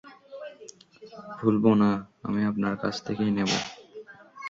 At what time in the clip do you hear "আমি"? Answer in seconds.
2.27-2.41